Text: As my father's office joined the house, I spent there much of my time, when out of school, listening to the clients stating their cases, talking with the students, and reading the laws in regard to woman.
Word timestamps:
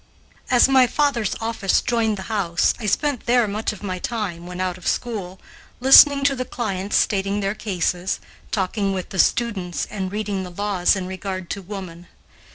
As 0.49 0.67
my 0.67 0.87
father's 0.87 1.35
office 1.39 1.79
joined 1.79 2.17
the 2.17 2.23
house, 2.23 2.73
I 2.79 2.87
spent 2.87 3.27
there 3.27 3.47
much 3.47 3.71
of 3.71 3.83
my 3.83 3.99
time, 3.99 4.47
when 4.47 4.59
out 4.59 4.79
of 4.79 4.87
school, 4.87 5.39
listening 5.79 6.23
to 6.23 6.35
the 6.35 6.43
clients 6.43 6.95
stating 6.97 7.39
their 7.39 7.53
cases, 7.53 8.19
talking 8.49 8.93
with 8.93 9.09
the 9.09 9.19
students, 9.19 9.85
and 9.85 10.11
reading 10.11 10.41
the 10.41 10.49
laws 10.49 10.95
in 10.95 11.05
regard 11.05 11.51
to 11.51 11.61
woman. 11.61 12.07